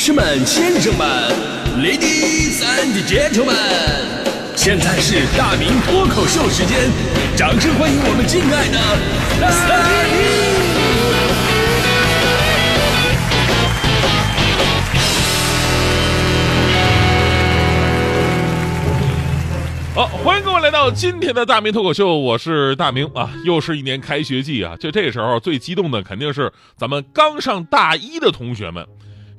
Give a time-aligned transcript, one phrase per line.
[0.00, 1.06] 士们、先生们
[1.76, 3.52] ，Ladies and Gentlemen，
[4.56, 6.88] 现在是大明脱口秀时间，
[7.36, 8.78] 掌声欢迎我们敬爱的
[9.42, 9.50] 大
[10.08, 10.24] 明！
[19.94, 28.86] 好，欢迎各位来到今天的大明脱口秀，我是大明啊，又是一年开学季啊，就这时候最激动的肯定是咱们刚上大一的同学们，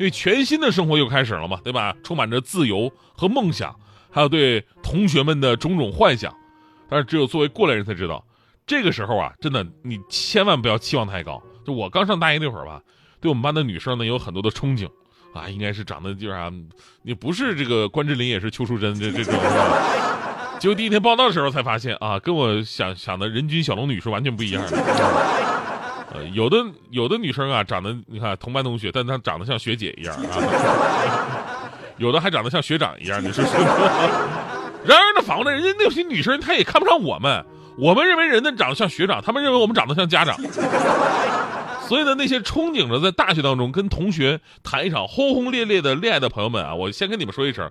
[0.00, 1.94] 因为全新的生活又开始了嘛，对吧？
[2.02, 3.78] 充满着自由和梦想，
[4.10, 6.34] 还有对同学们的种种幻想。
[6.88, 8.24] 但是只有作为过来人才知道，
[8.66, 11.42] 这个时候啊，真的你千万不要期望太高。
[11.66, 12.80] 就我刚上大一那会儿吧，
[13.20, 14.88] 对我们班的女生呢有很多的憧憬
[15.34, 16.50] 啊，应该是长得就是啊，
[17.02, 19.34] 你不是这个关之琳也是邱淑贞这这种。
[20.58, 25.59] 结果第一天报道的时候才发现啊，跟我想想的人均小龙女是完全不一样的。
[26.12, 26.56] 呃，有的
[26.90, 30.22] 有的女生啊，长得你看同班同学，但她长得像学姐一样啊。
[31.98, 33.64] 有的还长得像学长一样，你说是不是？
[34.84, 37.44] 然而呢，反过来，人家那些女生她也看不上我们，
[37.76, 40.36] 我们认为人家长得像学长，他们认为我们长得像家长。
[41.86, 47.70] 所以呢，那些憧憬着在大学当中跟同学谈一场轰轰烈烈的恋爱的朋友们啊，我先跟你们说一声。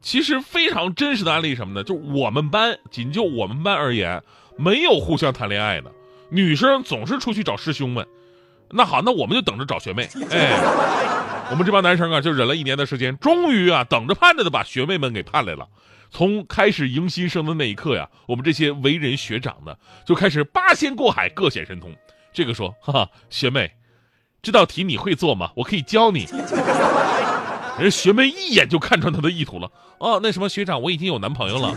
[0.00, 1.84] 其实非常真实的案例什么呢？
[1.84, 4.22] 就我们班，仅就我们班而言，
[4.56, 5.90] 没有互相谈恋爱的
[6.30, 8.06] 女生，总是出去找师兄们。
[8.70, 10.08] 那好，那我们就等着找学妹。
[10.30, 10.60] 哎，
[11.50, 15.66] 我们这帮男生啊，就忍了一年的时间，终于啊，等着盼着的把学妹们给盼来了。
[16.10, 21.94] 从开始迎新生的那一刻呀，我们这些为人学长的就开始八仙过海，各显神通。
[22.32, 23.70] 这个说，哈哈，学妹，
[24.42, 25.50] 这道题你会做吗？
[25.56, 26.26] 我可以教你。
[27.78, 31.72] 人学妹一眼就看穿他的意图了哦，那什么学长，我已经有男朋友了，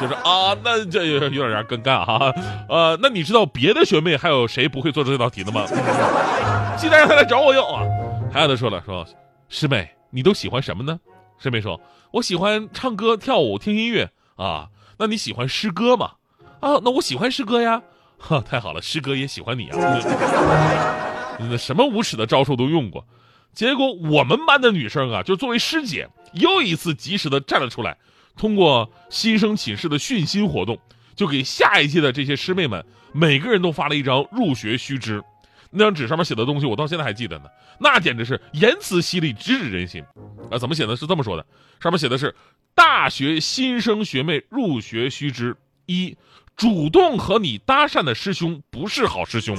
[0.00, 2.32] 就是啊，那这有有点尴尬哈。
[2.68, 5.66] 呃，那你知道别的学妹还有谁不会做这道题的吗？
[6.78, 7.84] 记得让他来找我要啊。
[8.32, 9.06] 还有的说了说，
[9.48, 10.98] 师妹你都喜欢什么呢？
[11.38, 11.80] 师妹说，
[12.12, 14.68] 我喜欢唱歌、跳舞、听音乐啊。
[14.98, 16.12] 那你喜欢诗歌吗？
[16.60, 17.82] 啊，那我喜欢诗歌呀。
[18.18, 19.76] 哈，太好了，诗歌也喜欢你啊。
[21.40, 23.06] 那什么无耻的招数都用过。
[23.52, 27.96] 结果我们班的女生啊，就作为师姐，又一次及时的站了出来，
[28.36, 30.78] 通过新生寝室的训新活动，
[31.14, 35.22] 就给下一届的这些师妹们每个人都发了一张入学须知。
[35.70, 37.44] 那张纸上面写的东西，我到现在还记得呢，
[37.78, 40.02] 那简直是言辞犀利，直指人心。
[40.50, 40.96] 啊，怎么写的？
[40.96, 41.46] 是这么说的，
[41.80, 42.34] 上面写的是：
[42.74, 46.16] 大学新生学妹入学须知一，
[46.56, 49.56] 主动和你搭讪的师兄不是好师兄。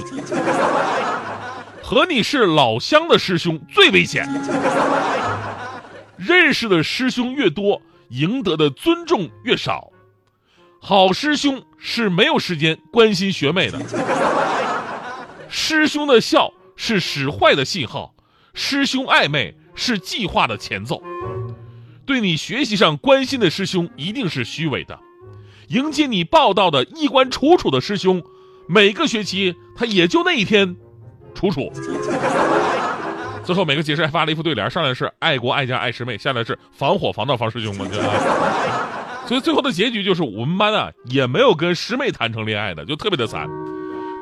[1.82, 4.28] 和你是老乡的师兄最危险，
[6.16, 7.80] 认识的师兄越多，
[8.12, 9.90] 赢得的尊重越少。
[10.80, 13.80] 好师兄是没有时间关心学妹的，
[15.48, 18.14] 师兄的笑是使坏的信号，
[18.52, 21.02] 师兄暧昧是计划的前奏。
[22.04, 24.98] 对你学习上关心的师兄一定是虚伪的，
[25.68, 28.22] 迎接你报道的衣冠楚楚的师兄，
[28.68, 30.76] 每个学期他也就那一天。
[31.32, 31.72] 楚楚，
[33.44, 39.24] 最后每个解释还发了一副对联，上来是爱国爱家爱师妹，下来是防火防盗防师兄嘛，对吧？
[39.26, 43.48] 所以最后的结局就是我们班啊也没有跟师妹谈成恋爱的，就特别的惨。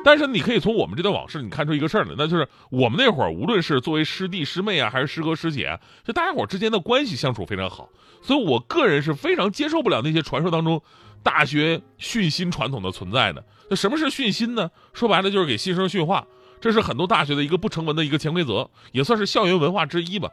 [0.03, 7.89] 但是你可以从我们这段往事，你看出一个事儿来，那就是我们那会儿无论是作为师弟师妹啊，还是师哥师姐，就大家伙之间的关系相处非常好。
[8.23, 10.81] 所以我个人是非常接受不了那些传说当中
[11.21, 13.43] 大学训新传统的存在的。
[13.69, 14.71] 那什么是训新呢？
[14.93, 16.25] 说白了就是给新生训话。
[16.61, 20.29] 这是很多大学的一个不成文的一个潜规则，也算是校园文化之一吧。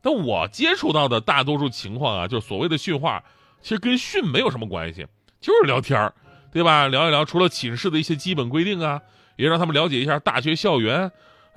[0.00, 3.22] 但我接触到的大多数情况啊，就是所谓的训话，
[3.60, 5.06] 其实跟训没有什么关系，
[5.40, 6.14] 就是聊天儿，
[6.52, 6.88] 对吧？
[6.88, 9.00] 聊一聊，除了寝室的一些基本规定啊，
[9.36, 11.10] 也让他们了解一下大学校园，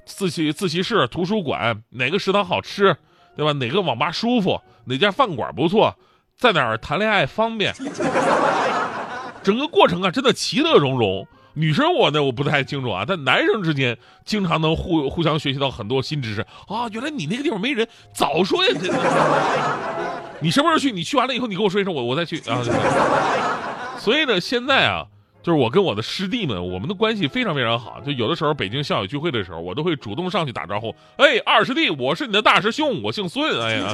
[0.06, 2.98] 自习自习室、图书馆哪个食堂好吃，
[3.36, 3.54] 对吧？
[3.54, 5.96] 哪个网吧舒服，哪家饭馆不错，
[6.36, 7.74] 在哪儿谈恋爱方便。
[9.44, 11.28] 整个过程啊，真的其乐融融。
[11.56, 16.88] 女生我呢我不太清楚啊，但男生之间经常能互互相学习到很多新知识啊。
[16.92, 18.72] 原来你那个地方没人，早说呀！
[20.42, 20.92] 你什么时候去？
[20.92, 22.62] 你去完了以后，你跟我说一声，我我再去啊。
[23.98, 25.06] 所以呢，现在啊，
[25.42, 28.02] 就是我跟我的师弟们，我们的关系非常非常好。
[28.06, 30.94] 就有的时候北京校友聚会的时候，我都会主动上去打招呼。
[31.16, 33.62] 哎，二师弟，我是你的大师兄，我姓孙。
[33.62, 33.94] 哎呀。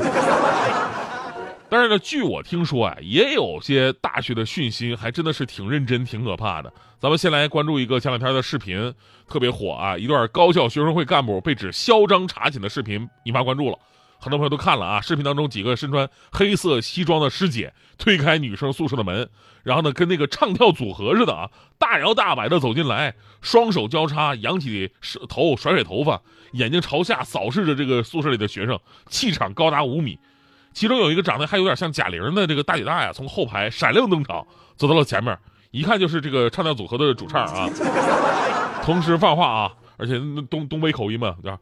[1.71, 6.73] 但是呢，据我听说啊，也有些大学的训新还真的是挺认真、挺可怕的。
[7.00, 8.94] 咱们先来关注一个前两天的视频，
[9.25, 13.79] 特别火啊，一段高校学生会干部被指嚣张查寝的视频引发关注了。
[14.19, 19.29] 很多朋友都看了啊，视频当中几个身穿黑色西装的师姐推开女生宿舍的门，
[19.63, 24.91] 然后呢跟那个唱跳组合似的啊，大摇大摆的走进来，双手交叉，扬起
[25.29, 26.21] 头，甩甩头发，
[26.51, 28.77] 眼睛朝下扫视着这个宿舍里的学生，
[29.07, 30.19] 气场高达五米。
[30.73, 34.45] 其中有一个长得还有点像贾玲的这个大姐大呀，从后排闪亮登场，
[34.77, 35.38] 走到了前面，
[35.71, 37.69] 一看就是这个唱跳组合的主唱啊。
[38.83, 40.19] 同时放话啊，而且
[40.50, 41.57] 东东北口音嘛，对吧？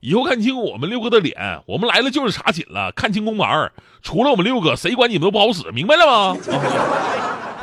[0.00, 3.70] 以后看清我们六个的脸，我们来了就是查寝了，看清宫玩
[4.02, 6.36] 除了我们六个，谁管你们都不好使，明白了吗？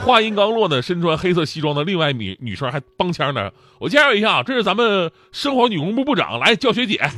[0.06, 3.52] 话音刚落呢，身穿黑色西装的另外女女生还帮腔呢。
[3.80, 7.12] 我介绍一下，这是咱们生活女工部部长，来叫学姐，啊、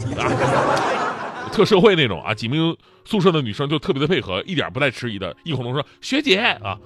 [1.52, 2.34] 特社会那种啊。
[2.34, 2.76] 几名
[3.06, 6.80] 宿舍的女生就特别的配合，一点不带迟疑的，异口同声学姐啊。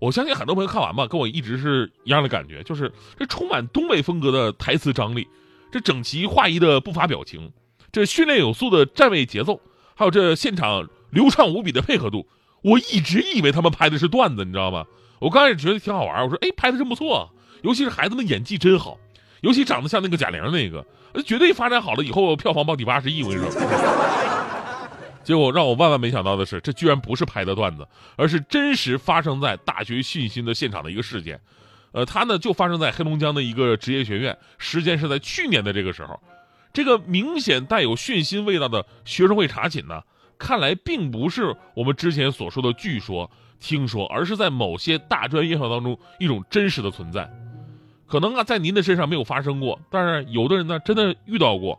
[0.00, 5.26] 我相信很多朋友看完吧，跟我一直是一样的感觉，就是这充满东北风格的台词张力，
[5.72, 7.50] 这整齐划一的步伐表情。
[7.90, 9.60] 这训练有素的站位节奏，
[9.96, 12.28] 还有这现场流畅无比的配合度，
[12.62, 14.84] 我一直以为他们拍的是段子，你知道吗？
[15.18, 17.28] 我刚开始觉得挺好玩，我说哎，拍的真不错，
[17.62, 18.98] 尤其是孩子们演技真好，
[19.40, 20.84] 尤其长得像那个贾玲那个，
[21.22, 23.60] 绝对发展好了以后票房保底八十亿，我跟你说。
[25.22, 27.86] 结果让我万万没想到的是，这居然不是拍的段子，
[28.16, 31.38] 而是真实发生在大学训新的现场的一个事件。
[31.92, 36.18] 呃，它呢就发生在黑龙江的一个职业学院，时间是在去年的这个时候。
[36.72, 40.02] 这个明显带有血腥味道的学生会查寝呢，
[40.38, 43.30] 看来并不是我们之前所说的据说、
[43.60, 47.28] 听说，而是在某些大专院校当中一种真实的存在。
[48.08, 51.78] 可能啊，在您的身上没有发生过，但是有的人呢，真的遇到过。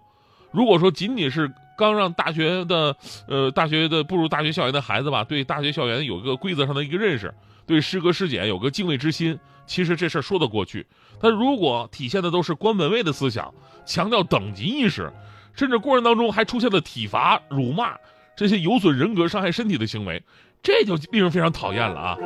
[0.51, 2.95] 如果说仅仅是刚让大学的，
[3.27, 7.33] 呃，大学的步入大学校园的孩子吧，对大学校园有一个规则上的一个认识，
[7.65, 10.85] 对师哥师姐有个敬畏之心，其实这事儿说得过去。
[11.19, 13.53] 但如果体现的都是官本位的思想，
[13.85, 15.11] 强调等级意识，
[15.53, 17.95] 甚至过程当中还出现了体罚、辱骂
[18.35, 20.23] 这些有损人格、伤害身体的行为，
[20.63, 22.17] 这就令人非常讨厌了啊！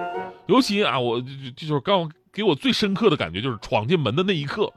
[0.47, 1.19] 尤其啊，我
[1.55, 4.74] 就是刚给我最深刻的感觉，就是闯进门的那一刻，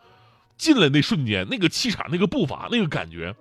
[0.58, 3.34] 进来那瞬间，那个气场、那个步伐、那个感觉，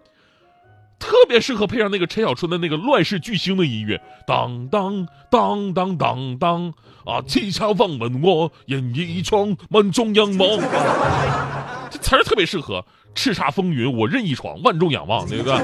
[0.97, 6.73] 特别适合配上那个陈小春的那个乱世巨星的音乐，当当当当当当。
[7.05, 7.21] 啊！
[7.27, 10.59] 叱咤风云我，任意闯，万众仰望。
[11.91, 12.83] 这词儿特别适合。
[13.13, 15.55] 叱咤风云，我任意闯，万众仰望，对不对？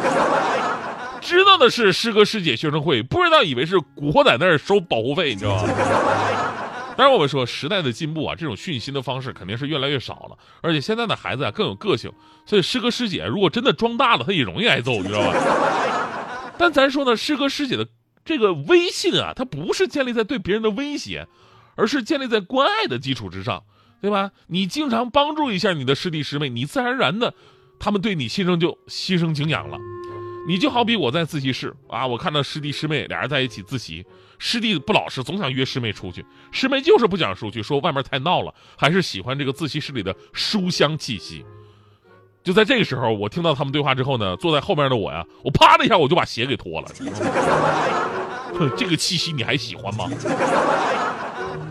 [1.20, 5.74] 知道的是师哥师姐学生会，不知道以为是古惑仔那儿收保护费，你知道吗？
[6.98, 10.38] 当然，我们说时代的进步啊，这种训新的方式肯定是越来越少了。
[10.62, 12.12] 而且现在的孩子啊更有个性，
[12.46, 16.52] 所以师哥师姐如果真的装大了，他也容易挨揍，你知道吧？
[16.58, 17.88] 但咱说呢，师哥师姐的。
[18.24, 21.28] 这个威信啊，它不是建立在对别人的威胁，
[21.76, 23.64] 而是建立在关爱的基础之上，
[24.00, 24.30] 对吧？
[24.46, 27.34] 你经常帮助一下你的师弟师妹，你自然而然的，
[27.80, 29.80] 他们对你心生就心生敬仰了。
[30.48, 34.06] 你就好比我在自习室啊，我看到师弟师妹俩人在一起自习，
[34.40, 41.46] 师弟不老实，总想约师妹出去，师妹就是不想出去，说外面太闹了，还是喜欢这个自习室里的书香气息。
[42.44, 46.88] 就在这个时候，我听到他们对话之后呢，坐在后面的我呀，我啪的一下我就把鞋给脱了。
[48.56, 50.10] 哼 这个气息你还喜欢吗？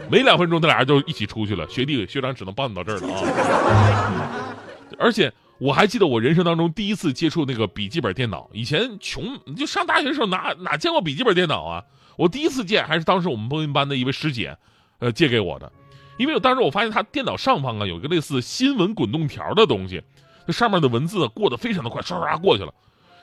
[0.08, 1.68] 没两分钟，他俩人就一起出去了。
[1.68, 4.54] 学弟学长只能帮你到这儿了啊！
[4.98, 8.48] 而且我还记得我人生当中第一次接触那个笔记本电脑。
[8.52, 11.84] 以前穷，就上大学的时候哪哪见过笔记本电脑啊？
[12.16, 14.56] 我第一次见还是当时我们播音班的一位师姐，
[15.00, 15.70] 呃，借给我的。
[16.16, 20.02] 因为我当时我发现他电脑上方啊有一个类似新闻滚动条的东西。
[20.46, 22.72] 这上面的文字过得非常的快，唰唰过去了。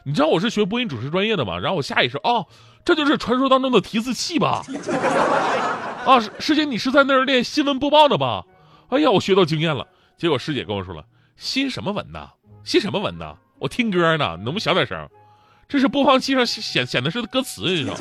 [0.03, 1.57] 你知道我是学播音主持专业的嘛？
[1.57, 2.45] 然后我下意识，哦，
[2.85, 4.63] 这就是传说当中的提字器吧？
[6.05, 8.45] 啊，师姐，你是在那儿练新闻播报的吧？
[8.89, 9.87] 哎呀，我学到经验了。
[10.17, 11.03] 结果师姐跟我说了，
[11.37, 12.29] 新什么文呐？
[12.63, 13.35] 新什么文呐？
[13.59, 15.07] 我听歌呢，能不能小点声？
[15.69, 17.99] 这是播放器上显显的是歌词，你知道吗？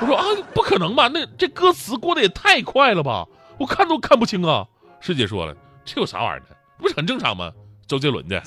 [0.00, 1.08] 我说啊，不可能吧？
[1.08, 3.24] 那这歌词过得也太快了吧？
[3.58, 4.66] 我看都看不清啊。
[5.00, 6.56] 师姐说了，这有啥玩意儿的？
[6.78, 7.52] 不是很正常吗？
[7.86, 8.42] 周杰伦的。